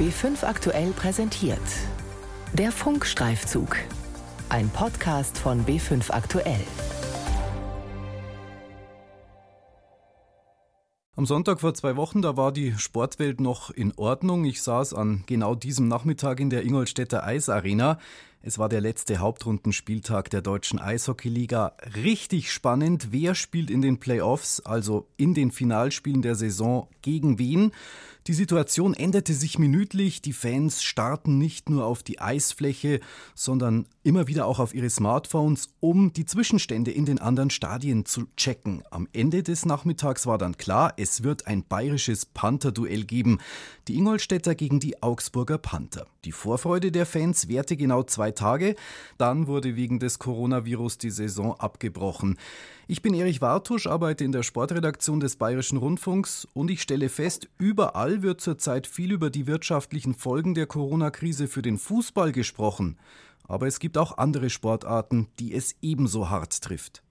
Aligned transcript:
B5 0.00 0.44
aktuell 0.46 0.92
präsentiert. 0.92 1.60
Der 2.54 2.72
Funkstreifzug. 2.72 3.76
Ein 4.48 4.70
Podcast 4.70 5.36
von 5.36 5.66
B5 5.66 6.10
aktuell. 6.10 6.64
Am 11.16 11.26
Sonntag 11.26 11.60
vor 11.60 11.74
zwei 11.74 11.96
Wochen, 11.96 12.22
da 12.22 12.38
war 12.38 12.50
die 12.50 12.72
Sportwelt 12.78 13.42
noch 13.42 13.68
in 13.68 13.92
Ordnung. 13.96 14.46
Ich 14.46 14.62
saß 14.62 14.94
an 14.94 15.22
genau 15.26 15.54
diesem 15.54 15.86
Nachmittag 15.86 16.40
in 16.40 16.48
der 16.48 16.62
Ingolstädter 16.62 17.26
Eisarena. 17.26 17.98
Es 18.42 18.58
war 18.58 18.70
der 18.70 18.80
letzte 18.80 19.18
Hauptrundenspieltag 19.18 20.30
der 20.30 20.40
deutschen 20.40 20.78
Eishockeyliga. 20.78 21.74
Richtig 21.94 22.50
spannend. 22.50 23.08
Wer 23.10 23.34
spielt 23.34 23.68
in 23.70 23.82
den 23.82 24.00
Playoffs, 24.00 24.60
also 24.60 25.06
in 25.18 25.34
den 25.34 25.50
Finalspielen 25.50 26.22
der 26.22 26.36
Saison, 26.36 26.88
gegen 27.02 27.38
wen? 27.38 27.72
Die 28.26 28.34
Situation 28.34 28.94
änderte 28.94 29.32
sich 29.32 29.58
minütlich. 29.58 30.22
Die 30.22 30.34
Fans 30.34 30.82
starten 30.82 31.38
nicht 31.38 31.70
nur 31.70 31.86
auf 31.86 32.02
die 32.02 32.20
Eisfläche, 32.20 33.00
sondern 33.34 33.86
immer 34.02 34.26
wieder 34.26 34.46
auch 34.46 34.58
auf 34.58 34.74
ihre 34.74 34.90
Smartphones, 34.90 35.70
um 35.80 36.12
die 36.12 36.26
Zwischenstände 36.26 36.90
in 36.90 37.06
den 37.06 37.18
anderen 37.18 37.50
Stadien 37.50 38.04
zu 38.04 38.26
checken. 38.36 38.82
Am 38.90 39.08
Ende 39.12 39.42
des 39.42 39.64
Nachmittags 39.64 40.26
war 40.26 40.36
dann 40.36 40.58
klar, 40.58 40.92
es 40.96 41.22
wird 41.22 41.46
ein 41.46 41.64
bayerisches 41.64 42.26
Panther-Duell 42.26 43.04
geben. 43.04 43.38
Die 43.88 43.96
Ingolstädter 43.96 44.54
gegen 44.54 44.80
die 44.80 45.02
Augsburger 45.02 45.58
Panther. 45.58 46.06
Die 46.26 46.32
Vorfreude 46.32 46.92
der 46.92 47.06
Fans 47.06 47.48
währte 47.48 47.76
genau 47.76 48.02
zwei 48.02 48.29
Tage. 48.34 48.74
Dann 49.18 49.46
wurde 49.46 49.76
wegen 49.76 49.98
des 49.98 50.18
Coronavirus 50.18 50.98
die 50.98 51.10
Saison 51.10 51.54
abgebrochen. 51.58 52.38
Ich 52.88 53.02
bin 53.02 53.14
Erich 53.14 53.40
Wartusch, 53.40 53.86
arbeite 53.86 54.24
in 54.24 54.32
der 54.32 54.42
Sportredaktion 54.42 55.20
des 55.20 55.36
Bayerischen 55.36 55.78
Rundfunks 55.78 56.48
und 56.54 56.70
ich 56.70 56.82
stelle 56.82 57.08
fest, 57.08 57.48
überall 57.58 58.22
wird 58.22 58.40
zurzeit 58.40 58.86
viel 58.86 59.12
über 59.12 59.30
die 59.30 59.46
wirtschaftlichen 59.46 60.14
Folgen 60.14 60.54
der 60.54 60.66
Corona-Krise 60.66 61.46
für 61.46 61.62
den 61.62 61.78
Fußball 61.78 62.32
gesprochen. 62.32 62.98
Aber 63.46 63.66
es 63.66 63.78
gibt 63.78 63.98
auch 63.98 64.18
andere 64.18 64.50
Sportarten, 64.50 65.28
die 65.38 65.54
es 65.54 65.76
ebenso 65.82 66.30
hart 66.30 66.62
trifft. 66.62 67.02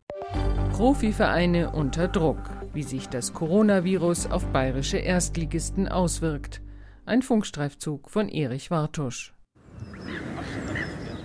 Profivereine 0.71 1.71
unter 1.71 2.07
Druck, 2.07 2.49
wie 2.73 2.83
sich 2.83 3.07
das 3.07 3.33
Coronavirus 3.33 4.27
auf 4.27 4.45
bayerische 4.47 4.97
Erstligisten 4.97 5.87
auswirkt. 5.87 6.61
Ein 7.05 7.21
Funkstreifzug 7.21 8.09
von 8.09 8.29
Erich 8.29 8.71
Wartusch. 8.71 9.33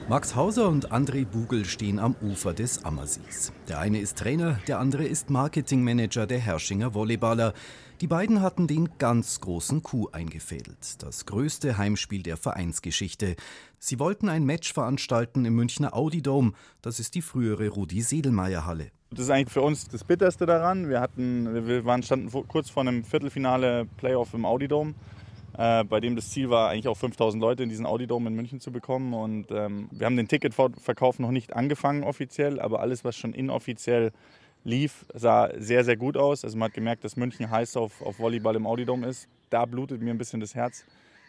Max 0.07 0.37
Hauser 0.37 0.69
und 0.69 0.93
André 0.93 1.25
Bugel 1.25 1.65
stehen 1.65 1.99
am 1.99 2.15
Ufer 2.21 2.53
des 2.53 2.85
Ammersees. 2.85 3.55
Der 3.69 3.79
eine 3.79 4.01
ist 4.01 4.19
Trainer, 4.19 4.61
der 4.69 4.79
andere 4.79 5.07
ist 5.07 5.31
Marketingmanager 5.31 6.27
der 6.27 6.41
Herrschinger 6.41 6.93
Volleyballer. 6.93 7.55
Die 8.03 8.07
beiden 8.07 8.43
hatten 8.43 8.67
den 8.67 8.91
ganz 8.99 9.41
großen 9.41 9.83
Coup 9.83 10.13
eingefädelt. 10.13 11.03
Das 11.03 11.25
größte 11.25 11.79
Heimspiel 11.79 12.23
der 12.23 12.37
Vereinsgeschichte. 12.37 13.37
Sie 13.79 13.99
wollten 13.99 14.29
ein 14.29 14.45
Match 14.45 14.75
veranstalten 14.75 15.47
im 15.47 15.55
Münchner 15.55 15.97
Audi 15.97 16.21
Dome. 16.21 16.53
Das 16.83 17.01
ist 17.01 17.15
die 17.15 17.23
frühere 17.23 17.69
Rudi-Sedelmeier-Halle. 17.69 18.91
Das 19.11 19.21
ist 19.21 19.31
eigentlich 19.31 19.55
für 19.55 19.63
uns 19.63 19.89
das 19.89 20.05
Bitterste 20.05 20.45
daran. 20.45 20.91
Wir, 20.91 21.01
hatten, 21.01 21.67
wir 21.67 21.87
waren, 21.87 22.03
standen 22.03 22.31
kurz 22.47 22.69
vor 22.69 22.83
einem 22.83 23.05
Viertelfinale 23.05 23.87
Playoff 23.97 24.35
im 24.35 24.45
Audi 24.45 24.69
Dome 24.69 24.93
äh, 25.57 25.85
bei 25.85 26.01
dem 26.01 26.17
das 26.17 26.31
Ziel 26.31 26.51
war, 26.51 26.71
eigentlich 26.71 26.89
auch 26.89 26.97
5000 26.97 27.41
Leute 27.41 27.63
in 27.63 27.69
diesen 27.69 27.87
Audidome 27.87 28.29
in 28.29 28.37
München 28.37 28.61
zu 28.61 28.73
bekommen. 28.73 29.15
Und 29.15 29.51
ähm, 29.51 29.89
wir 29.91 30.07
haben 30.07 30.17
den 30.17 30.29
Ticketverkauf 30.29 31.19
noch 31.19 31.31
nicht 31.31 31.55
angefangen 31.55 32.05
offiziell, 32.05 32.61
aber 32.61 32.81
alles, 32.81 33.05
was 33.05 33.17
schon 33.17 33.33
inoffiziell 33.33 34.13
lief, 34.65 35.05
sah 35.15 35.51
sehr, 35.57 35.85
sehr 35.85 35.97
gut 35.97 36.17
aus. 36.17 36.45
Also 36.45 36.57
man 36.57 36.69
hat 36.69 36.75
gemerkt, 36.75 37.05
dass 37.05 37.17
München 37.17 37.51
heiß 37.51 37.77
auf, 37.77 38.03
auf 38.03 38.19
Volleyball 38.19 38.57
im 38.57 38.67
Audidome 38.67 39.07
ist. 39.07 39.29
Da 39.51 39.67
blutet 39.67 40.01
mir 40.01 40.11
ein 40.11 40.19
bisschen 40.19 40.41
das 40.41 40.55
Herz. 40.55 40.85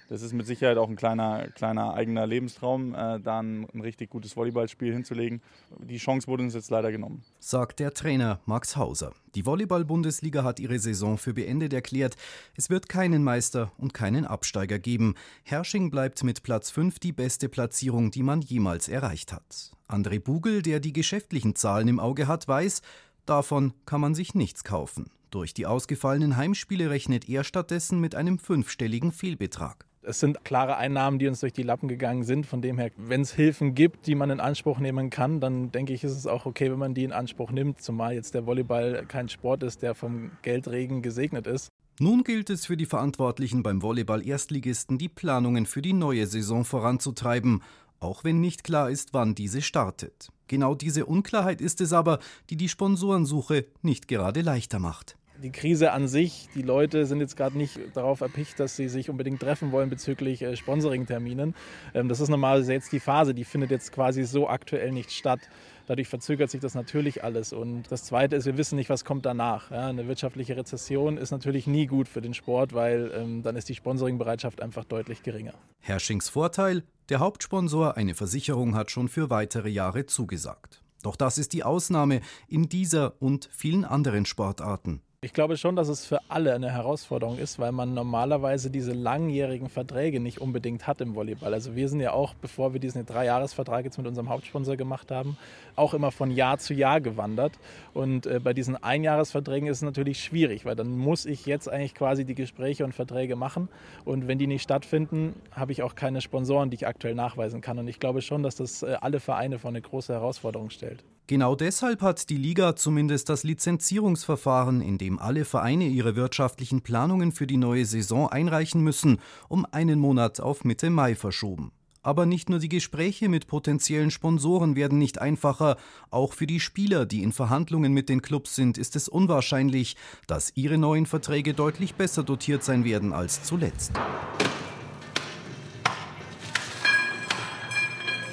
Das 0.08 0.22
ist 0.22 0.34
mit 0.34 0.46
Sicherheit 0.46 0.78
auch 0.78 0.90
ein 0.90 0.96
kleiner, 0.96 1.48
kleiner 1.50 1.94
eigener 1.94 2.28
Lebenstraum, 2.28 2.94
äh, 2.94 3.20
da 3.20 3.40
ein, 3.40 3.66
richtig 3.74 4.10
gutes 4.10 4.38
Volleyballspiel 4.38 4.94
hinzulegen. 4.94 5.42
Die 5.80 5.98
Chance 5.98 6.28
wurde 6.28 6.44
uns 6.44 6.54
jetzt 6.54 6.70
leider 6.70 6.92
genommen. 6.92 7.24
Sagt 7.40 7.80
der 7.80 7.94
Trainer 7.94 8.40
Max 8.46 8.76
Hauser. 8.76 9.14
Die 9.34 9.46
Volleyball-Bundesliga 9.46 10.44
hat 10.44 10.60
ihre 10.60 10.80
Saison 10.80 11.18
für 11.18 11.34
beendet 11.34 11.74
erklärt. 11.74 12.16
Es 12.56 12.70
wird 12.70 12.88
keinen 12.88 13.24
Meister 13.24 13.72
und 13.78 13.94
keinen 13.94 14.26
Absteiger 14.26 14.80
geben. 14.80 15.16
Hersching 15.44 15.90
bleibt 15.90 16.24
mit 16.24 16.44
Platz 16.44 16.70
5 16.70 17.00
die 17.00 17.12
beste 17.12 17.50
Platzierung, 17.50 18.12
die 18.12 18.24
man 18.24 18.42
jemals 18.42 18.88
erreicht 18.88 19.34
hat. 19.34 19.72
André 19.88 20.20
Bugel, 20.20 20.62
der 20.62 20.80
die 20.80 20.94
geschäftlichen 20.94 21.56
Zahlen 21.56 21.88
im 21.88 22.00
Auge 22.00 22.28
hat, 22.28 22.48
weiß, 22.48 22.82
davon 23.26 23.74
kann 23.86 24.02
man 24.02 24.16
sich 24.16 24.36
nichts 24.36 24.64
kaufen. 24.64 25.10
Durch 25.32 25.54
die 25.54 25.66
ausgefallenen 25.66 26.38
Heimspiele 26.38 26.90
rechnet 26.90 27.28
er 27.28 27.44
stattdessen 27.44 28.00
mit 28.00 28.16
einem 28.16 28.40
fünfstelligen 28.40 29.12
Fehlbetrag. 29.12 29.86
Es 30.08 30.20
sind 30.20 30.44
klare 30.44 30.78
Einnahmen, 30.78 31.20
die 31.20 31.28
uns 31.28 31.40
durch 31.40 31.54
die 31.54 31.64
Lappen 31.64 31.88
gegangen 31.88 32.24
sind. 32.24 32.46
Von 32.46 32.62
dem 32.62 32.78
her, 32.78 32.92
wenn 32.98 33.22
es 33.22 33.34
Hilfen 33.34 33.74
gibt, 33.74 34.08
die 34.08 34.16
man 34.16 34.30
in 34.30 34.40
Anspruch 34.40 34.80
nehmen 34.80 35.10
kann, 35.10 35.40
dann 35.40 35.72
denke 35.72 35.94
ich, 35.94 36.04
ist 36.04 36.16
es 36.16 36.28
auch 36.28 36.46
okay, 36.46 36.72
wenn 36.72 36.80
man 36.80 36.94
die 36.94 37.04
in 37.04 37.12
Anspruch 37.12 37.52
nimmt. 37.52 37.82
Zumal 37.82 38.14
jetzt 38.14 38.34
der 38.34 38.46
Volleyball 38.46 39.06
kein 39.08 39.30
Sport 39.30 39.64
ist, 39.64 39.82
der 39.82 39.96
vom 39.96 40.32
Geldregen 40.42 41.02
gesegnet 41.02 41.48
ist. 41.48 41.70
Nun 42.00 42.24
gilt 42.24 42.50
es 42.50 42.66
für 42.66 42.78
die 42.78 42.86
Verantwortlichen 42.86 43.64
beim 43.64 43.82
Volleyball-Erstligisten, 43.82 44.98
die 44.98 45.10
Planungen 45.10 45.66
für 45.66 45.82
die 45.82 45.94
neue 45.94 46.28
Saison 46.28 46.66
voranzutreiben, 46.66 47.64
auch 48.00 48.24
wenn 48.24 48.42
nicht 48.42 48.64
klar 48.64 48.90
ist, 48.90 49.14
wann 49.14 49.34
diese 49.34 49.62
startet. 49.62 50.30
Genau 50.48 50.76
diese 50.76 51.06
Unklarheit 51.06 51.62
ist 51.62 51.82
es 51.82 51.94
aber, 51.94 52.20
die 52.50 52.58
die 52.58 52.70
Sponsorensuche 52.70 53.66
nicht 53.82 54.08
gerade 54.08 54.42
leichter 54.42 54.80
macht 54.80 55.18
die 55.42 55.52
Krise 55.52 55.92
an 55.92 56.08
sich, 56.08 56.48
die 56.56 56.62
Leute 56.62 57.06
sind 57.06 57.20
jetzt 57.20 57.36
gerade 57.38 57.58
nicht 57.58 57.80
darauf 57.94 58.22
erpicht, 58.22 58.60
dass 58.60 58.76
sie 58.76 58.88
sich 58.88 59.10
unbedingt 59.10 59.42
treffen 59.42 59.72
wollen 59.72 59.90
bezüglich 59.90 60.42
äh, 60.42 60.56
Sponsoring-Terminen. 60.56 61.56
Ähm, 61.94 62.10
das 62.10 62.20
ist 62.20 62.30
normalerweise 62.30 62.74
jetzt 62.74 62.92
die 62.92 63.00
Phase, 63.00 63.34
die 63.34 63.44
findet 63.44 63.72
jetzt 63.72 63.92
quasi 63.92 64.24
so 64.24 64.48
aktuell 64.48 64.92
nicht 64.92 65.12
statt. 65.12 65.42
Dadurch 65.88 66.08
verzögert 66.08 66.50
sich 66.50 66.62
das 66.62 66.74
natürlich 66.74 67.24
alles. 67.24 67.54
Und 67.54 67.84
das 67.92 68.04
Zweite 68.04 68.36
ist, 68.36 68.46
wir 68.46 68.58
wissen 68.58 68.76
nicht, 68.76 68.90
was 68.90 69.06
kommt 69.06 69.26
danach. 69.26 69.70
Ja, 69.70 69.88
eine 69.88 70.08
wirtschaftliche 70.08 70.58
Rezession 70.58 71.18
ist 71.18 71.32
natürlich 71.32 71.68
nie 71.68 71.86
gut 71.86 72.08
für 72.08 72.22
den 72.22 72.34
Sport, 72.34 72.74
weil 72.74 73.12
ähm, 73.14 73.44
dann 73.44 73.56
ist 73.56 73.70
die 73.70 73.76
Sponsoringbereitschaft 73.76 74.62
einfach 74.62 74.86
deutlich 74.86 75.22
geringer. 75.22 75.54
Herschings 75.80 76.30
Vorteil, 76.30 76.84
der 77.10 77.20
Hauptsponsor, 77.20 77.98
eine 77.98 78.16
Versicherung, 78.16 78.76
hat 78.76 78.90
schon 78.90 79.10
für 79.10 79.30
weitere 79.30 79.70
Jahre 79.70 80.08
zugesagt. 80.08 80.82
Doch 81.04 81.16
das 81.16 81.38
ist 81.38 81.54
die 81.54 81.64
Ausnahme 81.64 82.22
in 82.48 82.68
dieser 82.68 83.22
und 83.22 83.48
vielen 83.52 83.86
anderen 83.86 84.26
Sportarten. 84.26 85.02
Ich 85.26 85.34
glaube 85.34 85.58
schon, 85.58 85.76
dass 85.76 85.88
es 85.88 86.06
für 86.06 86.20
alle 86.30 86.54
eine 86.54 86.72
Herausforderung 86.72 87.40
ist, 87.40 87.58
weil 87.58 87.72
man 87.72 87.96
normalerweise 87.96 88.70
diese 88.70 88.94
langjährigen 88.94 89.70
Verträge 89.70 90.20
nicht 90.20 90.40
unbedingt 90.40 90.86
hat 90.86 91.02
im 91.02 91.16
Volleyball. 91.16 91.52
Also 91.52 91.76
wir 91.76 91.90
sind 91.90 92.00
ja 92.00 92.14
auch, 92.14 92.36
bevor 92.36 92.74
wir 92.74 92.80
diesen 92.80 93.04
Dreijahresvertrag 93.08 93.86
jetzt 93.86 93.98
mit 93.98 94.06
unserem 94.06 94.30
Hauptsponsor 94.30 94.78
gemacht 94.78 95.10
haben, 95.10 95.36
auch 95.76 95.96
immer 95.96 96.12
von 96.12 96.30
Jahr 96.30 96.60
zu 96.60 96.76
Jahr 96.76 97.02
gewandert. 97.02 97.54
Und 97.96 98.28
äh, 98.28 98.40
bei 98.40 98.54
diesen 98.54 98.76
Einjahresverträgen 98.76 99.68
ist 99.68 99.78
es 99.78 99.82
natürlich 99.82 100.24
schwierig, 100.24 100.64
weil 100.64 100.76
dann 100.76 100.96
muss 100.96 101.26
ich 101.26 101.48
jetzt 101.48 101.68
eigentlich 101.68 101.96
quasi 101.96 102.24
die 102.24 102.36
Gespräche 102.36 102.86
und 102.86 102.94
Verträge 102.94 103.36
machen. 103.36 103.68
Und 104.04 104.28
wenn 104.28 104.38
die 104.38 104.46
nicht 104.46 104.62
stattfinden, 104.62 105.34
habe 105.50 105.72
ich 105.72 105.82
auch 105.82 105.96
keine 105.96 106.22
Sponsoren, 106.22 106.70
die 106.70 106.76
ich 106.76 106.86
aktuell 106.86 107.16
nachweisen 107.16 107.62
kann. 107.62 107.80
Und 107.80 107.88
ich 107.88 108.00
glaube 108.00 108.22
schon, 108.22 108.44
dass 108.44 108.58
das 108.58 108.84
äh, 108.84 108.98
alle 109.02 109.20
Vereine 109.20 109.58
vor 109.58 109.70
eine 109.72 109.82
große 109.82 110.14
Herausforderung 110.14 110.70
stellt. 110.70 111.04
Genau 111.28 111.56
deshalb 111.56 112.04
hat 112.04 112.30
die 112.30 112.38
Liga 112.38 112.76
zumindest 112.76 113.30
das 113.30 113.44
Lizenzierungsverfahren, 113.44 114.82
in 114.82 115.00
dem 115.00 115.18
alle 115.18 115.44
Vereine 115.44 115.88
ihre 115.88 116.16
wirtschaftlichen 116.16 116.82
Planungen 116.82 117.32
für 117.32 117.48
die 117.48 117.58
neue 117.58 117.86
Saison 117.86 118.30
einreichen 118.30 118.82
müssen, 118.82 119.18
um 119.50 119.66
einen 119.72 119.98
Monat 119.98 120.40
auf 120.40 120.64
Mitte 120.64 120.92
Mai 120.92 121.16
verschoben. 121.16 121.72
Aber 122.04 122.28
nicht 122.28 122.52
nur 122.52 122.60
die 122.60 122.70
Gespräche 122.70 123.28
mit 123.28 123.48
potenziellen 123.48 124.12
Sponsoren 124.12 124.76
werden 124.76 125.00
nicht 125.00 125.20
einfacher, 125.20 125.78
auch 126.12 126.34
für 126.34 126.46
die 126.46 126.60
Spieler, 126.60 127.08
die 127.08 127.24
in 127.24 127.32
Verhandlungen 127.32 127.92
mit 127.92 128.08
den 128.08 128.22
Clubs 128.22 128.54
sind, 128.54 128.78
ist 128.78 128.96
es 128.96 129.10
unwahrscheinlich, 129.10 129.96
dass 130.28 130.52
ihre 130.54 130.78
neuen 130.78 131.08
Verträge 131.08 131.56
deutlich 131.56 131.96
besser 131.96 132.22
dotiert 132.22 132.64
sein 132.64 132.84
werden 132.84 133.14
als 133.14 133.42
zuletzt. 133.42 133.94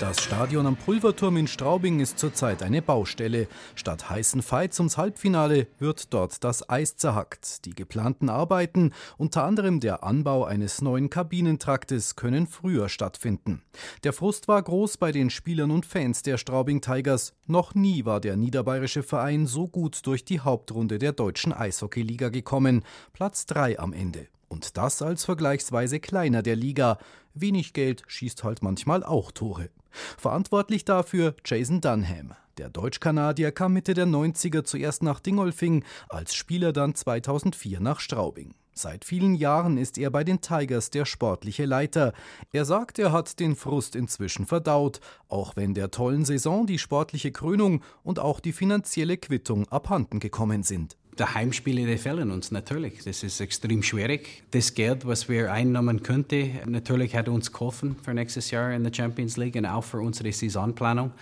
Das 0.02 0.20
Stadion 0.20 0.66
am 0.66 0.74
Pulverturm 0.74 1.36
in 1.36 1.46
Straubing 1.46 2.00
ist 2.00 2.18
zurzeit 2.18 2.64
eine 2.64 2.82
Baustelle. 2.82 3.46
Statt 3.76 4.10
heißen 4.10 4.42
Fights 4.42 4.80
ums 4.80 4.98
Halbfinale 4.98 5.68
wird 5.78 6.12
dort 6.12 6.42
das 6.42 6.68
Eis 6.68 6.96
zerhackt. 6.96 7.64
Die 7.66 7.72
geplanten 7.72 8.28
Arbeiten, 8.28 8.90
unter 9.16 9.44
anderem 9.44 9.78
der 9.78 10.02
Anbau 10.02 10.44
eines 10.44 10.82
neuen 10.82 11.08
Kabinentraktes, 11.08 12.16
können 12.16 12.48
früher 12.48 12.88
stattfinden. 12.88 13.62
Der 14.02 14.12
Frust 14.12 14.48
war 14.48 14.60
groß 14.60 14.96
bei 14.96 15.12
den 15.12 15.30
Spielern 15.30 15.70
und 15.70 15.86
Fans 15.86 16.22
der 16.22 16.36
Straubing 16.36 16.80
Tigers. 16.80 17.34
Noch 17.46 17.76
nie 17.76 18.04
war 18.04 18.18
der 18.18 18.34
niederbayerische 18.34 19.04
Verein 19.04 19.46
so 19.46 19.68
gut 19.68 20.04
durch 20.04 20.24
die 20.24 20.40
Hauptrunde 20.40 20.98
der 20.98 21.12
deutschen 21.12 21.52
Eishockeyliga 21.52 22.28
gekommen. 22.30 22.82
Platz 23.12 23.46
3 23.46 23.78
am 23.78 23.92
Ende. 23.92 24.26
Und 24.52 24.76
das 24.76 25.00
als 25.00 25.24
vergleichsweise 25.24 25.98
kleiner 25.98 26.42
der 26.42 26.56
Liga. 26.56 26.98
Wenig 27.32 27.72
Geld 27.72 28.02
schießt 28.06 28.44
halt 28.44 28.62
manchmal 28.62 29.02
auch 29.02 29.30
Tore. 29.30 29.70
Verantwortlich 30.18 30.84
dafür 30.84 31.34
Jason 31.42 31.80
Dunham. 31.80 32.34
Der 32.58 32.68
Deutsch-Kanadier 32.68 33.50
kam 33.50 33.72
Mitte 33.72 33.94
der 33.94 34.04
90er 34.06 34.62
zuerst 34.62 35.02
nach 35.02 35.20
Dingolfing, 35.20 35.86
als 36.10 36.34
Spieler 36.34 36.74
dann 36.74 36.94
2004 36.94 37.80
nach 37.80 37.98
Straubing. 37.98 38.54
Seit 38.74 39.06
vielen 39.06 39.34
Jahren 39.34 39.78
ist 39.78 39.96
er 39.96 40.10
bei 40.10 40.22
den 40.22 40.42
Tigers 40.42 40.90
der 40.90 41.06
sportliche 41.06 41.64
Leiter. 41.64 42.12
Er 42.52 42.66
sagt, 42.66 42.98
er 42.98 43.10
hat 43.10 43.40
den 43.40 43.56
Frust 43.56 43.96
inzwischen 43.96 44.44
verdaut, 44.44 45.00
auch 45.28 45.56
wenn 45.56 45.72
der 45.72 45.90
tollen 45.90 46.26
Saison 46.26 46.66
die 46.66 46.78
sportliche 46.78 47.32
Krönung 47.32 47.82
und 48.02 48.18
auch 48.18 48.38
die 48.38 48.52
finanzielle 48.52 49.16
Quittung 49.16 49.66
abhanden 49.68 50.20
gekommen 50.20 50.62
sind. 50.62 50.98
Die 51.18 51.24
Heimspiele, 51.24 51.84
die 51.84 51.98
fehlen 51.98 52.30
uns 52.30 52.50
natürlich. 52.50 53.04
Das 53.04 53.22
ist 53.22 53.38
extrem 53.40 53.82
schwierig. 53.82 54.44
Das 54.50 54.72
Geld, 54.72 55.06
was 55.06 55.28
wir 55.28 55.52
einnehmen 55.52 56.02
könnten, 56.02 56.58
natürlich 56.66 57.14
hat 57.14 57.28
uns 57.28 57.52
geholfen 57.52 57.96
für 58.02 58.14
nächstes 58.14 58.50
Jahr 58.50 58.72
in 58.72 58.82
der 58.82 58.94
Champions 58.94 59.36
League 59.36 59.56
und 59.56 59.66
auch 59.66 59.84
für 59.84 60.00
unsere 60.00 60.32
Saisonplanung. 60.32 61.12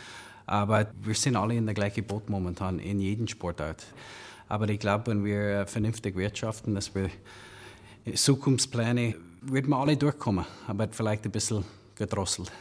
Aber 0.47 0.87
wir 1.03 1.15
sind 1.15 1.35
alle 1.35 1.57
in 1.57 1.67
der 1.67 1.75
gleichen 1.75 2.05
Boot 2.05 2.31
momentan, 2.31 2.79
in 2.79 3.01
jedem 3.01 3.27
Sportart. 3.27 3.85
Aber 4.49 4.69
ich 4.69 4.79
glaube, 4.79 5.11
wenn 5.11 5.25
wir 5.25 5.67
vernünftig 5.67 6.17
wirtschaften, 6.17 6.77
dass 6.77 6.95
wir 6.95 7.11
Zukunftspläne, 8.15 9.17
würden 9.43 9.71
wir 9.71 9.77
alle 9.77 9.97
durchkommen, 9.97 10.45
aber 10.69 10.89
vielleicht 10.91 11.25
ein 11.25 11.33
bisschen 11.33 11.65
gedrosselt. 11.97 12.53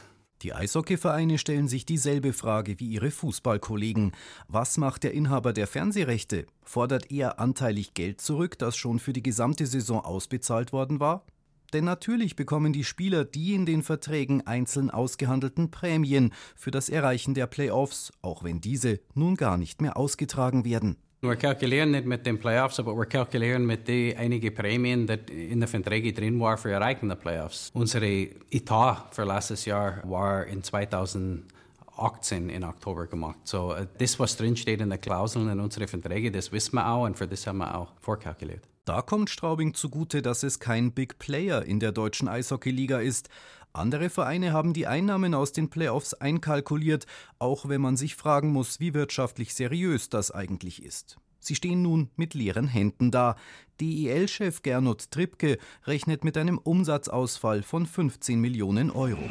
Die 0.42 0.54
Eishockeyvereine 0.54 1.38
stellen 1.38 1.68
sich 1.68 1.86
dieselbe 1.86 2.32
Frage 2.32 2.80
wie 2.80 2.88
ihre 2.88 3.12
Fußballkollegen. 3.12 4.14
Was 4.48 4.78
macht 4.78 5.04
der 5.04 5.14
Inhaber 5.14 5.52
der 5.52 5.68
Fernsehrechte? 5.68 6.46
Fordert 6.64 7.12
er 7.12 7.40
anteilig 7.40 7.94
Geld 7.94 8.22
zurück, 8.22 8.58
das 8.58 8.78
schon 8.78 9.00
für 9.00 9.12
die 9.12 9.24
gesamte 9.24 9.66
Saison 9.66 10.00
ausbezahlt 10.00 10.72
worden 10.72 11.02
war? 11.02 11.26
Denn 11.74 11.84
natürlich 11.84 12.38
bekommen 12.38 12.72
die 12.72 12.86
Spieler 12.86 13.26
die 13.26 13.54
in 13.54 13.66
den 13.66 13.84
Verträgen 13.84 14.48
einzeln 14.48 14.90
ausgehandelten 14.90 15.72
Prämien 15.72 16.34
für 16.56 16.72
das 16.72 16.88
Erreichen 16.88 17.34
der 17.34 17.48
Playoffs, 17.48 18.12
auch 18.22 18.44
wenn 18.44 18.62
diese 18.62 19.02
nun 19.14 19.36
gar 19.36 19.58
nicht 19.58 19.82
mehr 19.82 19.98
ausgetragen 19.98 20.64
werden. 20.64 20.98
Wir 21.22 21.36
kalkulieren 21.36 21.92
nicht 21.92 22.06
mit 22.06 22.26
den 22.26 22.40
Playoffs, 22.40 22.80
aber 22.80 22.96
wir 22.96 23.06
kalkulieren 23.06 23.66
mit 23.66 23.90
den 23.90 24.18
einigen 24.18 24.56
Prämien, 24.56 25.06
die 25.06 25.50
in 25.50 25.60
den 25.60 25.68
Verträgen 25.68 26.16
drin 26.16 26.40
waren 26.40 26.58
für 26.58 26.72
Erreichen 26.72 27.10
der 27.10 27.18
Playoffs. 27.18 27.72
Unsere 27.74 28.30
Etat 28.50 29.10
für 29.12 29.26
letztes 29.26 29.66
Jahr 29.66 30.02
war 30.06 30.46
in 30.46 30.64
2018 30.64 32.50
in 32.50 32.64
Oktober 32.64 33.08
gemacht. 33.08 33.40
So, 33.44 33.74
äh, 33.74 33.86
das, 33.98 34.18
was 34.18 34.38
drinsteht 34.38 34.80
in 34.80 34.92
den 34.92 35.02
Klauseln 35.02 35.50
in 35.50 35.60
unseren 35.60 35.90
Verträgen, 35.90 36.32
das 36.32 36.54
wissen 36.54 36.76
wir 36.76 36.88
auch 36.88 37.04
und 37.04 37.18
für 37.18 37.28
das 37.28 37.46
haben 37.46 37.58
wir 37.58 37.76
auch 37.76 37.92
vorkalkuliert. 38.00 38.70
Da 38.86 39.02
kommt 39.02 39.30
Straubing 39.30 39.74
zugute, 39.74 40.22
dass 40.22 40.44
es 40.44 40.62
kein 40.62 40.94
Big 40.94 41.20
Player 41.20 41.64
in 41.64 41.82
der 41.82 41.92
deutschen 41.92 42.30
Eishockeyliga 42.30 43.00
ist. 43.00 43.30
Andere 43.74 44.10
Vereine 44.10 44.52
haben 44.52 44.74
die 44.74 44.88
Einnahmen 44.88 45.34
aus 45.34 45.52
den 45.52 45.70
Playoffs 45.70 46.14
einkalkuliert, 46.14 47.06
auch 47.38 47.70
wenn 47.70 47.82
man 47.82 47.98
sich 47.98 48.16
fragen 48.16 48.52
muss, 48.52 48.80
wie 48.80 48.94
wirtschaftlich 48.94 49.54
seriös 49.54 50.10
das 50.10 50.32
eigentlich 50.32 50.84
ist. 50.84 51.18
Sie 51.40 51.56
stehen 51.56 51.82
nun 51.82 52.10
mit 52.16 52.34
leeren 52.34 52.68
Händen 52.68 53.12
da. 53.12 53.36
DEL-Chef 53.80 54.62
Gernot 54.62 55.10
Trippke 55.12 55.58
rechnet 55.86 56.24
mit 56.24 56.38
einem 56.38 56.58
Umsatzausfall 56.58 57.64
von 57.64 57.86
15 57.86 58.40
Millionen 58.42 58.92
Euro. 58.92 59.24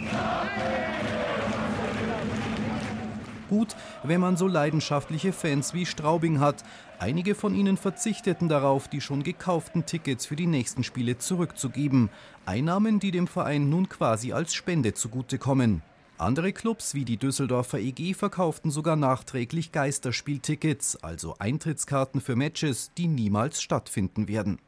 Gut, 3.49 3.75
wenn 4.03 4.21
man 4.21 4.37
so 4.37 4.47
leidenschaftliche 4.47 5.33
Fans 5.33 5.75
wie 5.75 5.87
Straubing 5.87 6.41
hat. 6.41 6.65
Einige 6.99 7.35
von 7.35 7.55
ihnen 7.55 7.77
verzichteten 7.77 8.49
darauf, 8.49 8.89
die 8.89 9.01
schon 9.01 9.23
gekauften 9.23 9.87
Tickets 9.87 10.27
für 10.27 10.37
die 10.37 10.47
nächsten 10.47 10.85
Spiele 10.85 11.19
zurückzugeben. 11.19 12.11
Einnahmen, 12.45 13.01
die 13.01 13.11
dem 13.11 13.27
Verein 13.27 13.69
nun 13.71 13.89
quasi 13.89 14.33
als 14.33 14.55
Spende 14.55 14.95
zugutekommen. 14.95 15.83
Andere 16.19 16.53
Clubs 16.53 16.95
wie 16.95 17.05
die 17.05 17.17
Düsseldorfer 17.17 17.79
EG 17.79 18.13
verkauften 18.13 18.73
sogar 18.73 18.97
nachträglich 18.97 19.71
Geisterspieltickets, 19.71 20.97
also 20.97 21.37
Eintrittskarten 21.39 22.21
für 22.21 22.35
Matches, 22.35 22.91
die 22.99 23.07
niemals 23.07 23.63
stattfinden 23.63 24.27
werden. 24.27 24.59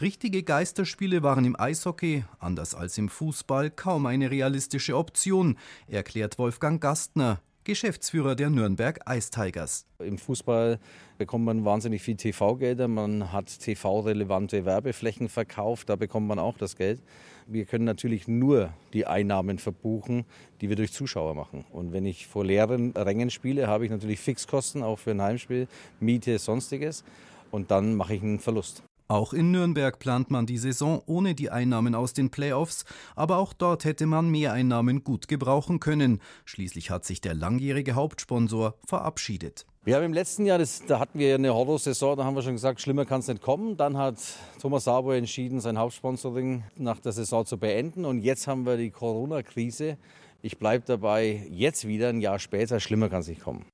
Richtige 0.00 0.44
Geisterspiele 0.44 1.24
waren 1.24 1.44
im 1.44 1.58
Eishockey, 1.58 2.24
anders 2.38 2.76
als 2.76 2.96
im 2.96 3.08
Fußball, 3.08 3.70
kaum 3.70 4.06
eine 4.06 4.30
realistische 4.30 4.96
Option, 4.96 5.58
erklärt 5.88 6.38
Wolfgang 6.38 6.80
Gastner, 6.80 7.40
Geschäftsführer 7.64 8.36
der 8.36 8.50
Nürnberg 8.50 9.00
Ice 9.08 9.30
Tigers. 9.30 9.86
Im 9.98 10.18
Fußball 10.18 10.78
bekommt 11.16 11.46
man 11.46 11.64
wahnsinnig 11.64 12.02
viel 12.02 12.14
TV-Gelder. 12.14 12.88
Man 12.88 13.32
hat 13.32 13.58
TV-relevante 13.58 14.66
Werbeflächen 14.66 15.30
verkauft, 15.30 15.88
da 15.88 15.96
bekommt 15.96 16.28
man 16.28 16.38
auch 16.38 16.58
das 16.58 16.76
Geld. 16.76 17.00
Wir 17.46 17.64
können 17.64 17.86
natürlich 17.86 18.28
nur 18.28 18.74
die 18.92 19.06
Einnahmen 19.06 19.58
verbuchen, 19.58 20.26
die 20.60 20.68
wir 20.68 20.76
durch 20.76 20.92
Zuschauer 20.92 21.32
machen. 21.32 21.64
Und 21.72 21.94
wenn 21.94 22.04
ich 22.04 22.26
vor 22.26 22.44
leeren 22.44 22.92
Rängen 22.92 23.30
spiele, 23.30 23.66
habe 23.66 23.86
ich 23.86 23.90
natürlich 23.90 24.20
Fixkosten, 24.20 24.82
auch 24.82 24.98
für 24.98 25.12
ein 25.12 25.22
Heimspiel, 25.22 25.66
Miete, 26.00 26.38
sonstiges. 26.38 27.02
Und 27.50 27.70
dann 27.70 27.94
mache 27.94 28.14
ich 28.14 28.22
einen 28.22 28.40
Verlust. 28.40 28.82
Auch 29.14 29.32
in 29.32 29.52
Nürnberg 29.52 30.00
plant 30.00 30.32
man 30.32 30.44
die 30.44 30.58
Saison 30.58 31.00
ohne 31.06 31.36
die 31.36 31.48
Einnahmen 31.48 31.94
aus 31.94 32.14
den 32.14 32.30
Playoffs, 32.30 32.84
aber 33.14 33.38
auch 33.38 33.52
dort 33.52 33.84
hätte 33.84 34.06
man 34.06 34.28
Mehreinnahmen 34.28 35.04
gut 35.04 35.28
gebrauchen 35.28 35.78
können. 35.78 36.20
Schließlich 36.44 36.90
hat 36.90 37.04
sich 37.04 37.20
der 37.20 37.34
langjährige 37.34 37.94
Hauptsponsor 37.94 38.74
verabschiedet. 38.84 39.66
Wir 39.84 39.94
haben 39.94 40.02
im 40.02 40.12
letzten 40.12 40.46
Jahr, 40.46 40.58
das, 40.58 40.82
da 40.84 40.98
hatten 40.98 41.20
wir 41.20 41.36
eine 41.36 41.54
Horror-Saison, 41.54 42.16
da 42.16 42.24
haben 42.24 42.34
wir 42.34 42.42
schon 42.42 42.54
gesagt, 42.54 42.80
schlimmer 42.80 43.04
kann 43.04 43.20
es 43.20 43.28
nicht 43.28 43.40
kommen. 43.40 43.76
Dann 43.76 43.96
hat 43.96 44.16
Thomas 44.60 44.82
Sabo 44.82 45.12
entschieden, 45.12 45.60
sein 45.60 45.78
Hauptsponsoring 45.78 46.64
nach 46.74 46.98
der 46.98 47.12
Saison 47.12 47.46
zu 47.46 47.56
beenden. 47.56 48.04
Und 48.04 48.18
jetzt 48.18 48.48
haben 48.48 48.66
wir 48.66 48.76
die 48.76 48.90
Corona-Krise. 48.90 49.96
Ich 50.42 50.58
bleibe 50.58 50.86
dabei, 50.86 51.46
jetzt 51.52 51.86
wieder 51.86 52.08
ein 52.08 52.20
Jahr 52.20 52.40
später, 52.40 52.80
schlimmer 52.80 53.10
kann 53.10 53.20
es 53.20 53.28
nicht 53.28 53.42
kommen. 53.42 53.64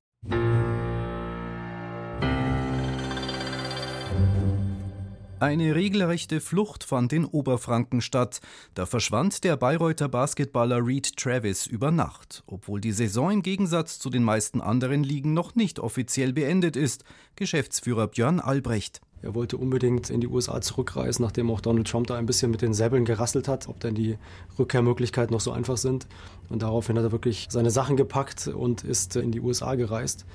Eine 5.40 5.74
regelrechte 5.74 6.38
Flucht 6.38 6.84
fand 6.84 7.14
in 7.14 7.24
Oberfranken 7.24 8.02
statt. 8.02 8.42
Da 8.74 8.84
verschwand 8.84 9.42
der 9.42 9.56
Bayreuther 9.56 10.06
Basketballer 10.06 10.86
Reed 10.86 11.16
Travis 11.16 11.66
über 11.66 11.90
Nacht, 11.90 12.44
obwohl 12.46 12.78
die 12.78 12.92
Saison 12.92 13.30
im 13.30 13.40
Gegensatz 13.40 13.98
zu 13.98 14.10
den 14.10 14.22
meisten 14.22 14.60
anderen 14.60 15.02
Ligen 15.02 15.32
noch 15.32 15.54
nicht 15.54 15.78
offiziell 15.78 16.34
beendet 16.34 16.76
ist. 16.76 17.04
Geschäftsführer 17.36 18.08
Björn 18.08 18.38
Albrecht. 18.38 19.00
Er 19.22 19.34
wollte 19.34 19.56
unbedingt 19.56 20.10
in 20.10 20.20
die 20.20 20.28
USA 20.28 20.60
zurückreisen, 20.60 21.24
nachdem 21.24 21.50
auch 21.50 21.62
Donald 21.62 21.88
Trump 21.88 22.08
da 22.08 22.18
ein 22.18 22.26
bisschen 22.26 22.50
mit 22.50 22.60
den 22.60 22.74
Säbeln 22.74 23.06
gerasselt 23.06 23.48
hat, 23.48 23.66
ob 23.66 23.80
denn 23.80 23.94
die 23.94 24.18
Rückkehrmöglichkeiten 24.58 25.32
noch 25.32 25.40
so 25.40 25.52
einfach 25.52 25.78
sind. 25.78 26.06
Und 26.50 26.60
daraufhin 26.60 26.98
hat 26.98 27.04
er 27.04 27.12
wirklich 27.12 27.46
seine 27.48 27.70
Sachen 27.70 27.96
gepackt 27.96 28.46
und 28.46 28.84
ist 28.84 29.16
in 29.16 29.32
die 29.32 29.40
USA 29.40 29.74
gereist. 29.74 30.26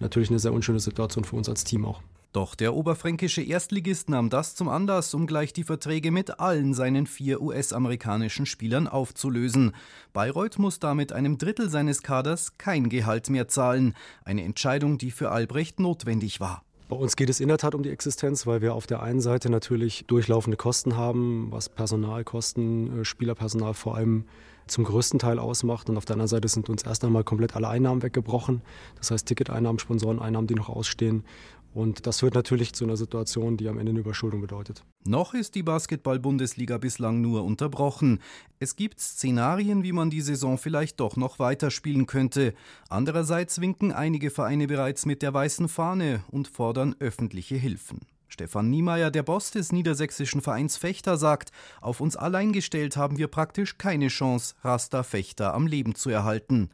Natürlich 0.00 0.28
eine 0.28 0.38
sehr 0.38 0.52
unschöne 0.52 0.80
Situation 0.80 1.24
für 1.24 1.36
uns 1.36 1.48
als 1.48 1.64
Team 1.64 1.86
auch. 1.86 2.02
Doch 2.32 2.54
der 2.54 2.74
oberfränkische 2.74 3.42
Erstligist 3.42 4.08
nahm 4.08 4.30
das 4.30 4.54
zum 4.54 4.68
Anlass, 4.68 5.14
um 5.14 5.26
gleich 5.26 5.52
die 5.52 5.64
Verträge 5.64 6.12
mit 6.12 6.38
allen 6.38 6.74
seinen 6.74 7.06
vier 7.08 7.42
US-amerikanischen 7.42 8.46
Spielern 8.46 8.86
aufzulösen. 8.86 9.72
Bayreuth 10.12 10.60
muss 10.60 10.78
damit 10.78 11.12
einem 11.12 11.38
Drittel 11.38 11.68
seines 11.68 12.02
Kaders 12.02 12.56
kein 12.56 12.88
Gehalt 12.88 13.30
mehr 13.30 13.48
zahlen. 13.48 13.94
Eine 14.24 14.44
Entscheidung, 14.44 14.96
die 14.96 15.10
für 15.10 15.32
Albrecht 15.32 15.80
notwendig 15.80 16.38
war. 16.38 16.62
Bei 16.88 16.96
uns 16.96 17.16
geht 17.16 17.30
es 17.30 17.40
in 17.40 17.48
der 17.48 17.58
Tat 17.58 17.74
um 17.74 17.82
die 17.82 17.90
Existenz, 17.90 18.46
weil 18.46 18.62
wir 18.62 18.74
auf 18.74 18.86
der 18.86 19.02
einen 19.02 19.20
Seite 19.20 19.50
natürlich 19.50 20.04
durchlaufende 20.06 20.56
Kosten 20.56 20.96
haben, 20.96 21.48
was 21.50 21.68
Personalkosten, 21.68 23.00
äh, 23.00 23.04
Spielerpersonal 23.04 23.74
vor 23.74 23.96
allem 23.96 24.24
zum 24.66 24.84
größten 24.84 25.18
Teil 25.18 25.38
ausmacht. 25.38 25.88
Und 25.88 25.96
auf 25.96 26.04
der 26.04 26.14
anderen 26.14 26.28
Seite 26.28 26.48
sind 26.48 26.68
uns 26.68 26.82
erst 26.82 27.04
einmal 27.04 27.24
komplett 27.24 27.54
alle 27.54 27.68
Einnahmen 27.68 28.02
weggebrochen. 28.02 28.62
Das 28.96 29.10
heißt 29.10 29.26
Ticketeinnahmen, 29.26 29.78
Sponsoreneinnahmen, 29.78 30.46
die 30.46 30.54
noch 30.54 30.68
ausstehen. 30.68 31.24
Und 31.72 32.06
das 32.06 32.20
führt 32.20 32.34
natürlich 32.34 32.72
zu 32.72 32.84
einer 32.84 32.96
Situation, 32.96 33.56
die 33.56 33.68
am 33.68 33.78
Ende 33.78 33.90
eine 33.90 34.00
Überschuldung 34.00 34.40
bedeutet. 34.40 34.84
Noch 35.04 35.34
ist 35.34 35.54
die 35.54 35.62
Basketball-Bundesliga 35.62 36.78
bislang 36.78 37.20
nur 37.20 37.44
unterbrochen. 37.44 38.20
Es 38.58 38.74
gibt 38.74 39.00
Szenarien, 39.00 39.84
wie 39.84 39.92
man 39.92 40.10
die 40.10 40.20
Saison 40.20 40.58
vielleicht 40.58 40.98
doch 40.98 41.16
noch 41.16 41.38
weiterspielen 41.38 42.06
könnte. 42.06 42.54
Andererseits 42.88 43.60
winken 43.60 43.92
einige 43.92 44.30
Vereine 44.30 44.66
bereits 44.66 45.06
mit 45.06 45.22
der 45.22 45.32
weißen 45.32 45.68
Fahne 45.68 46.24
und 46.30 46.48
fordern 46.48 46.96
öffentliche 46.98 47.56
Hilfen. 47.56 48.00
Stefan 48.30 48.70
Niemeyer, 48.70 49.10
der 49.10 49.24
Boss 49.24 49.50
des 49.50 49.72
niedersächsischen 49.72 50.40
Vereins 50.40 50.76
Fechter, 50.76 51.16
sagt, 51.16 51.50
auf 51.80 52.00
uns 52.00 52.16
allein 52.16 52.52
gestellt 52.52 52.96
haben 52.96 53.18
wir 53.18 53.26
praktisch 53.26 53.76
keine 53.76 54.06
Chance, 54.06 54.54
Rasta 54.62 55.02
Fechter 55.02 55.52
am 55.52 55.66
Leben 55.66 55.96
zu 55.96 56.10
erhalten. 56.10 56.70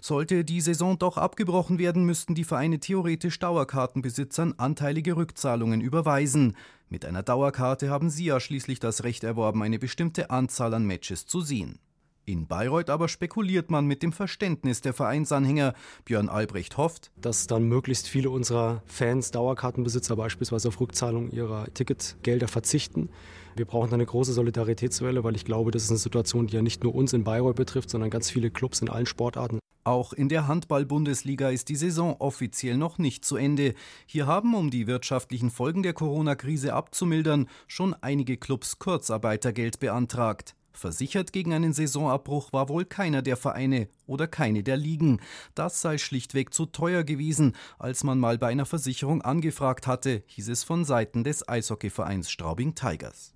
Sollte 0.00 0.44
die 0.44 0.60
Saison 0.60 0.98
doch 0.98 1.16
abgebrochen 1.16 1.80
werden, 1.80 2.04
müssten 2.04 2.36
die 2.36 2.44
Vereine 2.44 2.78
theoretisch 2.78 3.40
Dauerkartenbesitzern 3.40 4.54
anteilige 4.56 5.16
Rückzahlungen 5.16 5.80
überweisen. 5.80 6.56
Mit 6.88 7.04
einer 7.04 7.24
Dauerkarte 7.24 7.90
haben 7.90 8.08
sie 8.08 8.26
ja 8.26 8.38
schließlich 8.38 8.78
das 8.78 9.02
Recht 9.02 9.24
erworben, 9.24 9.64
eine 9.64 9.80
bestimmte 9.80 10.30
Anzahl 10.30 10.74
an 10.74 10.86
Matches 10.86 11.26
zu 11.26 11.40
sehen. 11.40 11.80
In 12.26 12.46
Bayreuth 12.46 12.90
aber 12.90 13.08
spekuliert 13.08 13.70
man 13.70 13.86
mit 13.86 14.02
dem 14.02 14.12
Verständnis 14.12 14.80
der 14.80 14.92
Vereinsanhänger. 14.92 15.74
Björn 16.04 16.28
Albrecht 16.28 16.76
hofft, 16.76 17.10
dass 17.16 17.46
dann 17.46 17.64
möglichst 17.64 18.08
viele 18.08 18.30
unserer 18.30 18.82
Fans, 18.86 19.30
Dauerkartenbesitzer 19.30 20.16
beispielsweise 20.16 20.68
auf 20.68 20.80
Rückzahlung 20.80 21.30
ihrer 21.30 21.72
Ticketgelder 21.72 22.46
verzichten. 22.46 23.08
Wir 23.56 23.64
brauchen 23.64 23.92
eine 23.92 24.06
große 24.06 24.32
Solidaritätswelle, 24.32 25.24
weil 25.24 25.34
ich 25.34 25.44
glaube, 25.44 25.70
das 25.70 25.84
ist 25.84 25.90
eine 25.90 25.98
Situation, 25.98 26.46
die 26.46 26.54
ja 26.54 26.62
nicht 26.62 26.84
nur 26.84 26.94
uns 26.94 27.12
in 27.12 27.24
Bayreuth 27.24 27.56
betrifft, 27.56 27.90
sondern 27.90 28.10
ganz 28.10 28.30
viele 28.30 28.50
Clubs 28.50 28.80
in 28.80 28.88
allen 28.88 29.06
Sportarten. 29.06 29.58
Auch 29.82 30.12
in 30.12 30.28
der 30.28 30.46
Handball-Bundesliga 30.46 31.48
ist 31.48 31.68
die 31.70 31.76
Saison 31.76 32.16
offiziell 32.18 32.76
noch 32.76 32.98
nicht 32.98 33.24
zu 33.24 33.36
Ende. 33.36 33.74
Hier 34.06 34.26
haben, 34.26 34.54
um 34.54 34.70
die 34.70 34.86
wirtschaftlichen 34.86 35.50
Folgen 35.50 35.82
der 35.82 35.94
Corona-Krise 35.94 36.74
abzumildern, 36.74 37.48
schon 37.66 37.94
einige 37.94 38.36
Clubs 38.36 38.78
Kurzarbeitergeld 38.78 39.80
beantragt. 39.80 40.54
Versichert 40.72 41.32
gegen 41.32 41.52
einen 41.52 41.72
Saisonabbruch 41.72 42.52
war 42.52 42.68
wohl 42.68 42.84
keiner 42.84 43.22
der 43.22 43.36
Vereine 43.36 43.88
oder 44.06 44.26
keine 44.26 44.62
der 44.62 44.76
Ligen. 44.76 45.20
Das 45.54 45.80
sei 45.80 45.98
schlichtweg 45.98 46.54
zu 46.54 46.66
teuer 46.66 47.04
gewesen. 47.04 47.54
Als 47.78 48.04
man 48.04 48.18
mal 48.18 48.38
bei 48.38 48.48
einer 48.48 48.66
Versicherung 48.66 49.22
angefragt 49.22 49.86
hatte, 49.86 50.22
hieß 50.26 50.48
es 50.48 50.64
von 50.64 50.84
Seiten 50.84 51.24
des 51.24 51.48
Eishockeyvereins 51.48 52.30
Straubing 52.30 52.74
Tigers. 52.74 53.34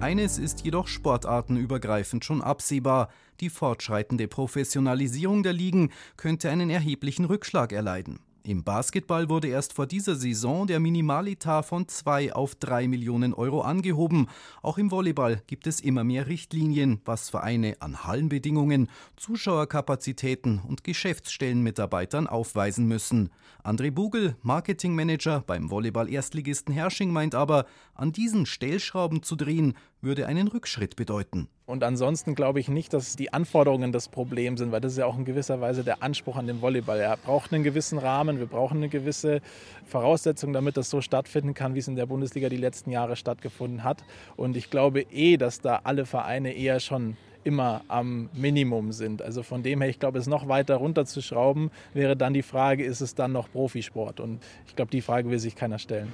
Eines 0.00 0.38
ist 0.38 0.64
jedoch 0.64 0.86
sportartenübergreifend 0.86 2.24
schon 2.24 2.42
absehbar. 2.42 3.08
Die 3.40 3.50
fortschreitende 3.50 4.28
Professionalisierung 4.28 5.42
der 5.42 5.52
Ligen 5.52 5.90
könnte 6.16 6.50
einen 6.50 6.70
erheblichen 6.70 7.24
Rückschlag 7.24 7.72
erleiden. 7.72 8.20
Im 8.46 8.62
Basketball 8.62 9.30
wurde 9.30 9.48
erst 9.48 9.72
vor 9.72 9.86
dieser 9.86 10.16
Saison 10.16 10.66
der 10.66 10.78
Minimaletat 10.78 11.64
von 11.64 11.88
2 11.88 12.34
auf 12.34 12.54
3 12.54 12.88
Millionen 12.88 13.32
Euro 13.32 13.62
angehoben. 13.62 14.28
Auch 14.60 14.76
im 14.76 14.90
Volleyball 14.90 15.40
gibt 15.46 15.66
es 15.66 15.80
immer 15.80 16.04
mehr 16.04 16.26
Richtlinien, 16.26 17.00
was 17.06 17.30
Vereine 17.30 17.76
an 17.80 18.04
Hallenbedingungen, 18.04 18.90
Zuschauerkapazitäten 19.16 20.58
und 20.58 20.84
Geschäftsstellenmitarbeitern 20.84 22.26
aufweisen 22.26 22.86
müssen. 22.86 23.30
André 23.62 23.90
Bugel, 23.90 24.36
Marketingmanager 24.42 25.42
beim 25.46 25.70
Volleyball-Erstligisten 25.70 26.74
Hersching, 26.74 27.12
meint 27.12 27.34
aber, 27.34 27.64
an 27.94 28.12
diesen 28.12 28.44
Stellschrauben 28.44 29.22
zu 29.22 29.36
drehen, 29.36 29.72
würde 30.04 30.26
einen 30.26 30.48
Rückschritt 30.48 30.96
bedeuten. 30.96 31.48
Und 31.66 31.82
ansonsten 31.82 32.34
glaube 32.34 32.60
ich 32.60 32.68
nicht, 32.68 32.92
dass 32.92 33.16
die 33.16 33.32
Anforderungen 33.32 33.90
das 33.90 34.08
Problem 34.08 34.56
sind, 34.56 34.70
weil 34.70 34.80
das 34.80 34.92
ist 34.92 34.98
ja 34.98 35.06
auch 35.06 35.18
in 35.18 35.24
gewisser 35.24 35.60
Weise 35.60 35.82
der 35.82 36.02
Anspruch 36.02 36.36
an 36.36 36.46
den 36.46 36.60
Volleyball. 36.60 37.00
Er 37.00 37.16
braucht 37.16 37.52
einen 37.52 37.64
gewissen 37.64 37.98
Rahmen, 37.98 38.38
wir 38.38 38.46
brauchen 38.46 38.78
eine 38.78 38.88
gewisse 38.88 39.40
Voraussetzung, 39.86 40.52
damit 40.52 40.76
das 40.76 40.90
so 40.90 41.00
stattfinden 41.00 41.54
kann, 41.54 41.74
wie 41.74 41.78
es 41.78 41.88
in 41.88 41.96
der 41.96 42.06
Bundesliga 42.06 42.48
die 42.48 42.56
letzten 42.56 42.90
Jahre 42.90 43.16
stattgefunden 43.16 43.82
hat. 43.82 44.04
Und 44.36 44.56
ich 44.56 44.70
glaube 44.70 45.02
eh, 45.10 45.36
dass 45.36 45.60
da 45.60 45.80
alle 45.84 46.06
Vereine 46.06 46.52
eher 46.52 46.80
schon 46.80 47.16
immer 47.44 47.82
am 47.88 48.30
Minimum 48.32 48.92
sind. 48.92 49.22
Also 49.22 49.42
von 49.42 49.62
dem 49.62 49.80
her, 49.80 49.90
ich 49.90 49.98
glaube, 49.98 50.18
es 50.18 50.26
noch 50.26 50.48
weiter 50.48 50.76
runterzuschrauben, 50.76 51.70
wäre 51.92 52.16
dann 52.16 52.34
die 52.34 52.42
Frage, 52.42 52.84
ist 52.84 53.00
es 53.00 53.14
dann 53.14 53.32
noch 53.32 53.50
Profisport? 53.50 54.20
Und 54.20 54.42
ich 54.66 54.74
glaube, 54.74 54.90
die 54.90 55.02
Frage 55.02 55.30
will 55.30 55.38
sich 55.38 55.54
keiner 55.54 55.78
stellen. 55.78 56.10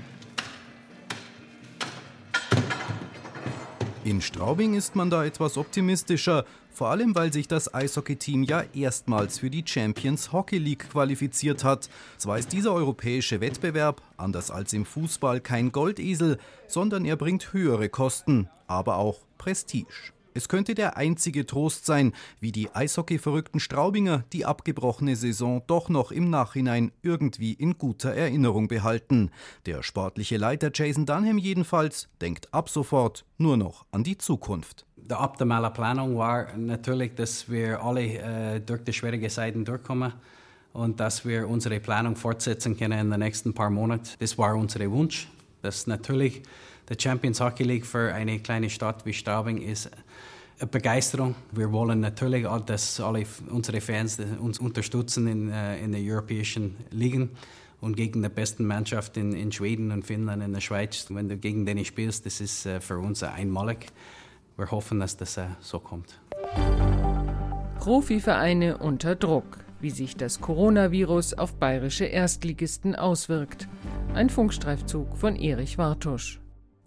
In 4.10 4.20
Straubing 4.20 4.74
ist 4.74 4.96
man 4.96 5.08
da 5.08 5.24
etwas 5.24 5.56
optimistischer, 5.56 6.44
vor 6.72 6.88
allem 6.88 7.14
weil 7.14 7.32
sich 7.32 7.46
das 7.46 7.72
Eishockey-Team 7.72 8.42
ja 8.42 8.64
erstmals 8.74 9.38
für 9.38 9.50
die 9.50 9.62
Champions 9.64 10.32
Hockey 10.32 10.58
League 10.58 10.90
qualifiziert 10.90 11.62
hat. 11.62 11.88
Zwar 12.18 12.36
ist 12.36 12.52
dieser 12.52 12.74
europäische 12.74 13.40
Wettbewerb, 13.40 14.02
anders 14.16 14.50
als 14.50 14.72
im 14.72 14.84
Fußball, 14.84 15.40
kein 15.40 15.70
Goldesel, 15.70 16.38
sondern 16.66 17.04
er 17.04 17.14
bringt 17.14 17.52
höhere 17.52 17.88
Kosten, 17.88 18.50
aber 18.66 18.96
auch 18.96 19.20
Prestige. 19.38 20.10
Es 20.32 20.48
könnte 20.48 20.74
der 20.74 20.96
einzige 20.96 21.44
Trost 21.44 21.86
sein, 21.86 22.12
wie 22.38 22.52
die 22.52 22.70
Eishockey-verrückten 22.72 23.58
Straubinger 23.58 24.24
die 24.32 24.44
abgebrochene 24.44 25.16
Saison 25.16 25.62
doch 25.66 25.88
noch 25.88 26.12
im 26.12 26.30
Nachhinein 26.30 26.92
irgendwie 27.02 27.52
in 27.52 27.78
guter 27.78 28.14
Erinnerung 28.14 28.68
behalten. 28.68 29.30
Der 29.66 29.82
sportliche 29.82 30.36
Leiter 30.36 30.70
Jason 30.72 31.06
Dunham 31.06 31.38
jedenfalls 31.38 32.08
denkt 32.20 32.52
ab 32.54 32.68
sofort 32.68 33.24
nur 33.38 33.56
noch 33.56 33.86
an 33.90 34.04
die 34.04 34.18
Zukunft. 34.18 34.86
Die 34.96 35.14
optimale 35.14 35.70
Planung 35.70 36.16
war 36.16 36.56
natürlich, 36.56 37.14
dass 37.16 37.50
wir 37.50 37.82
alle 37.82 38.02
äh, 38.02 38.60
durch 38.60 38.84
die 38.84 38.92
schwierigen 38.92 39.28
Zeiten 39.28 39.64
durchkommen 39.64 40.12
und 40.72 41.00
dass 41.00 41.24
wir 41.24 41.48
unsere 41.48 41.80
Planung 41.80 42.14
fortsetzen 42.14 42.76
können 42.76 42.98
in 42.98 43.10
den 43.10 43.18
nächsten 43.18 43.52
paar 43.52 43.70
Monaten. 43.70 44.10
Das 44.20 44.38
war 44.38 44.54
unser 44.54 44.88
Wunsch. 44.90 45.28
Das 45.62 45.86
natürlich 45.86 46.42
der 46.88 46.96
Champions 46.98 47.40
Hockey 47.40 47.64
League 47.64 47.86
für 47.86 48.12
eine 48.12 48.40
kleine 48.40 48.70
Stadt 48.70 49.06
wie 49.06 49.12
Straubing 49.12 49.62
ist 49.62 49.90
Begeisterung. 50.66 51.34
Wir 51.52 51.72
wollen 51.72 52.00
natürlich, 52.00 52.46
dass 52.66 53.00
alle 53.00 53.24
unsere 53.48 53.80
Fans 53.80 54.18
uns 54.38 54.58
unterstützen 54.58 55.26
in, 55.26 55.50
äh, 55.50 55.78
in 55.82 55.92
den 55.92 56.08
europäischen 56.08 56.76
Ligen 56.90 57.30
und 57.80 57.96
gegen 57.96 58.22
die 58.22 58.28
besten 58.28 58.66
Mannschaft 58.66 59.16
in, 59.16 59.32
in 59.32 59.52
Schweden 59.52 59.90
und 59.90 60.04
Finnland, 60.04 60.42
in 60.42 60.52
der 60.52 60.60
Schweiz. 60.60 61.06
Wenn 61.08 61.28
du 61.28 61.38
gegen 61.38 61.64
den 61.64 61.82
spielst, 61.84 62.26
das 62.26 62.40
ist 62.40 62.66
äh, 62.66 62.80
für 62.80 62.98
uns 62.98 63.22
einmalig. 63.22 63.86
Wir 64.56 64.70
hoffen, 64.70 65.00
dass 65.00 65.16
das 65.16 65.38
äh, 65.38 65.46
so 65.60 65.78
kommt. 65.78 66.20
Profivereine 67.78 68.76
unter 68.76 69.14
Druck. 69.16 69.64
Wie 69.80 69.90
sich 69.90 70.16
das 70.16 70.40
Coronavirus 70.40 71.34
auf 71.34 71.54
bayerische 71.54 72.04
Erstligisten 72.04 72.94
auswirkt. 72.94 73.68
Ein 74.14 74.28
Funkstreifzug 74.28 75.16
von 75.16 75.36
Erich 75.36 75.78
Wartusch. 75.78 76.40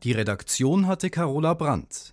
Die 0.03 0.11
Redaktion 0.11 0.87
hatte 0.87 1.09
Carola 1.09 1.53
Brandt. 1.53 2.11